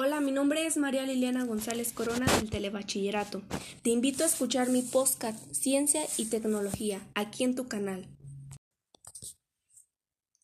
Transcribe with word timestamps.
Hola, 0.00 0.20
mi 0.20 0.30
nombre 0.30 0.64
es 0.64 0.76
María 0.76 1.02
Liliana 1.02 1.44
González 1.44 1.92
Corona 1.92 2.24
del 2.36 2.50
Telebachillerato. 2.50 3.42
Te 3.82 3.90
invito 3.90 4.22
a 4.22 4.28
escuchar 4.28 4.68
mi 4.68 4.82
podcast 4.82 5.52
Ciencia 5.52 6.02
y 6.16 6.26
Tecnología 6.26 7.00
aquí 7.16 7.42
en 7.42 7.56
tu 7.56 7.66
canal. 7.66 8.06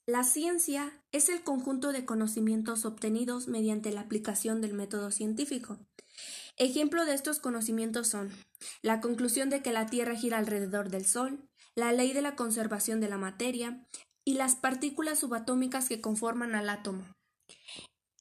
La 0.06 0.24
ciencia 0.24 1.00
es 1.12 1.28
el 1.28 1.44
conjunto 1.44 1.92
de 1.92 2.04
conocimientos 2.04 2.84
obtenidos 2.84 3.46
mediante 3.46 3.92
la 3.92 4.00
aplicación 4.00 4.60
del 4.60 4.74
método 4.74 5.12
científico. 5.12 5.78
Ejemplo 6.56 7.04
de 7.04 7.14
estos 7.14 7.38
conocimientos 7.38 8.08
son 8.08 8.32
la 8.82 9.00
conclusión 9.00 9.50
de 9.50 9.62
que 9.62 9.70
la 9.70 9.86
Tierra 9.86 10.16
gira 10.16 10.38
alrededor 10.38 10.88
del 10.88 11.06
Sol, 11.06 11.38
la 11.76 11.92
ley 11.92 12.12
de 12.12 12.22
la 12.22 12.34
conservación 12.34 13.00
de 13.00 13.08
la 13.08 13.18
materia 13.18 13.86
y 14.24 14.34
las 14.34 14.56
partículas 14.56 15.20
subatómicas 15.20 15.88
que 15.88 16.00
conforman 16.00 16.56
al 16.56 16.68
átomo. 16.68 17.04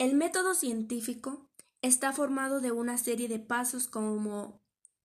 El 0.03 0.15
método 0.15 0.53
científico 0.53 1.49
está 1.81 2.11
formado 2.11 2.59
de 2.59 2.73
una 2.73 2.97
serie 2.97 3.29
de 3.29 3.39
pasos 3.39 3.87
como 3.87 4.61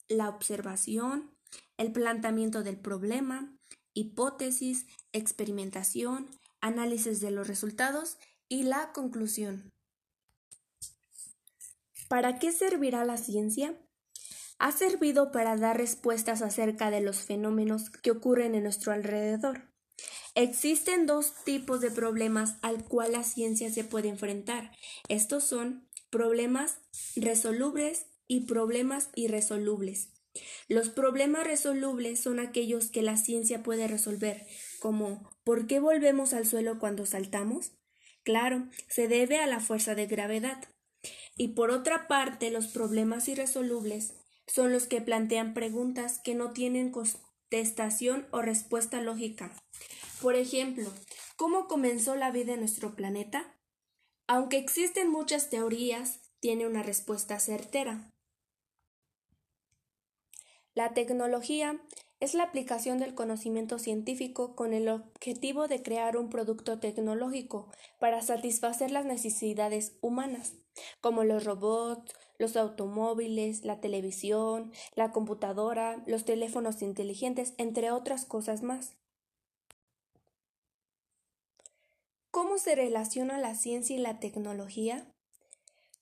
la 0.08 0.28
observación, 0.28 1.30
el 1.76 1.92
planteamiento 1.92 2.64
del 2.64 2.80
problema, 2.80 3.56
hipótesis, 3.94 4.86
experimentación, 5.12 6.28
análisis 6.60 7.20
de 7.20 7.30
los 7.30 7.46
resultados 7.46 8.18
y 8.48 8.64
la 8.64 8.90
conclusión. 8.92 9.72
¿Para 12.08 12.40
qué 12.40 12.50
servirá 12.50 13.04
la 13.04 13.18
ciencia? 13.18 13.80
Ha 14.58 14.72
servido 14.72 15.30
para 15.30 15.56
dar 15.56 15.76
respuestas 15.76 16.42
acerca 16.42 16.90
de 16.90 17.02
los 17.02 17.18
fenómenos 17.18 17.88
que 17.88 18.10
ocurren 18.10 18.56
en 18.56 18.64
nuestro 18.64 18.90
alrededor. 18.90 19.67
Existen 20.38 21.06
dos 21.06 21.34
tipos 21.42 21.80
de 21.80 21.90
problemas 21.90 22.58
al 22.62 22.84
cual 22.84 23.10
la 23.10 23.24
ciencia 23.24 23.72
se 23.72 23.82
puede 23.82 24.08
enfrentar. 24.08 24.70
Estos 25.08 25.42
son 25.42 25.88
problemas 26.10 26.78
resolubles 27.16 28.06
y 28.28 28.46
problemas 28.46 29.08
irresolubles. 29.16 30.10
Los 30.68 30.90
problemas 30.90 31.44
resolubles 31.44 32.20
son 32.20 32.38
aquellos 32.38 32.88
que 32.88 33.02
la 33.02 33.16
ciencia 33.16 33.64
puede 33.64 33.88
resolver, 33.88 34.46
como 34.78 35.28
¿por 35.42 35.66
qué 35.66 35.80
volvemos 35.80 36.32
al 36.32 36.46
suelo 36.46 36.78
cuando 36.78 37.04
saltamos? 37.04 37.72
Claro, 38.22 38.68
se 38.88 39.08
debe 39.08 39.38
a 39.38 39.48
la 39.48 39.58
fuerza 39.58 39.96
de 39.96 40.06
gravedad. 40.06 40.68
Y 41.36 41.48
por 41.48 41.72
otra 41.72 42.06
parte, 42.06 42.52
los 42.52 42.68
problemas 42.68 43.26
irresolubles 43.26 44.14
son 44.46 44.70
los 44.70 44.86
que 44.86 45.00
plantean 45.00 45.52
preguntas 45.52 46.20
que 46.22 46.36
no 46.36 46.52
tienen 46.52 46.92
contestación 46.92 48.28
o 48.30 48.40
respuesta 48.40 49.02
lógica. 49.02 49.52
Por 50.20 50.34
ejemplo, 50.34 50.90
¿cómo 51.36 51.68
comenzó 51.68 52.16
la 52.16 52.32
vida 52.32 52.54
en 52.54 52.60
nuestro 52.60 52.96
planeta? 52.96 53.54
Aunque 54.26 54.58
existen 54.58 55.10
muchas 55.10 55.48
teorías, 55.48 56.20
tiene 56.40 56.66
una 56.66 56.82
respuesta 56.82 57.38
certera. 57.38 58.10
La 60.74 60.92
tecnología 60.92 61.80
es 62.18 62.34
la 62.34 62.42
aplicación 62.42 62.98
del 62.98 63.14
conocimiento 63.14 63.78
científico 63.78 64.56
con 64.56 64.74
el 64.74 64.88
objetivo 64.88 65.68
de 65.68 65.82
crear 65.84 66.16
un 66.16 66.30
producto 66.30 66.80
tecnológico 66.80 67.70
para 68.00 68.20
satisfacer 68.20 68.90
las 68.90 69.04
necesidades 69.04 69.98
humanas, 70.00 70.54
como 71.00 71.22
los 71.22 71.44
robots, 71.44 72.12
los 72.38 72.56
automóviles, 72.56 73.64
la 73.64 73.80
televisión, 73.80 74.72
la 74.96 75.12
computadora, 75.12 76.02
los 76.06 76.24
teléfonos 76.24 76.82
inteligentes, 76.82 77.54
entre 77.56 77.92
otras 77.92 78.24
cosas 78.24 78.62
más. 78.62 78.96
¿Cómo 82.30 82.58
se 82.58 82.74
relaciona 82.74 83.38
la 83.38 83.54
ciencia 83.54 83.96
y 83.96 83.98
la 83.98 84.20
tecnología? 84.20 85.06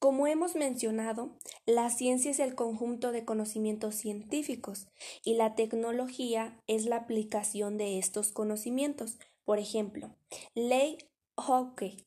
Como 0.01 0.27
hemos 0.27 0.57
mencionado, 0.57 1.39
la 1.67 1.89
ciencia 1.89 2.33
es 2.33 2.41
el 2.41 2.57
conjunto 2.57 3.13
de 3.13 3.25
conocimientos 3.25 3.95
científicos 3.95 4.89
y 5.25 5.35
la 5.35 5.55
tecnología 5.55 6.61
es 6.67 6.85
la 6.87 6.97
aplicación 6.97 7.79
de 7.79 7.99
estos 7.99 8.33
conocimientos. 8.33 9.19
Por 9.45 9.61
ejemplo, 9.61 10.17
ley 10.55 10.99
Hooke. 11.37 12.05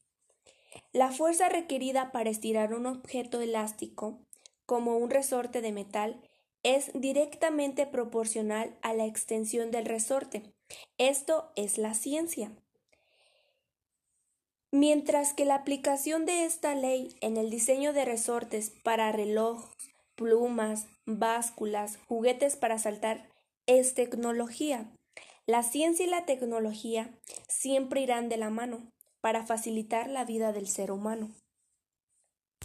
La 0.92 1.12
fuerza 1.12 1.48
requerida 1.48 2.12
para 2.12 2.30
estirar 2.30 2.74
un 2.74 2.88
objeto 2.88 3.40
elástico, 3.40 4.20
como 4.66 4.98
un 4.98 5.10
resorte 5.10 5.62
de 5.62 5.72
metal, 5.72 6.22
es 6.62 6.92
directamente 6.94 7.88
proporcional 7.88 8.78
a 8.82 8.94
la 8.94 9.06
extensión 9.06 9.72
del 9.72 9.86
resorte. 9.86 10.54
Esto 10.98 11.52
es 11.56 11.78
la 11.78 11.94
ciencia. 11.94 12.52
Mientras 14.72 15.34
que 15.34 15.46
la 15.46 15.56
aplicación 15.56 16.26
de 16.26 16.46
esta 16.46 16.76
ley 16.76 17.16
en 17.22 17.38
el 17.38 17.50
diseño 17.50 17.92
de 17.92 18.06
resortes 18.06 18.72
para 18.84 19.12
reloj, 19.12 19.66
plumas, 20.16 20.86
básculas, 21.06 21.98
juguetes 22.08 22.56
para 22.56 22.78
saltar 22.78 23.30
es 23.66 23.96
tecnología. 23.96 24.92
La 25.48 25.64
ciencia 25.64 26.06
y 26.06 26.10
la 26.10 26.26
tecnología 26.26 27.10
siempre 27.48 28.02
irán 28.02 28.30
de 28.30 28.38
la 28.38 28.52
mano 28.52 28.92
para 29.22 29.44
facilitar 29.44 30.08
la 30.08 30.24
vida 30.24 30.54
del 30.54 30.68
ser 30.68 30.92
humano. 30.92 31.32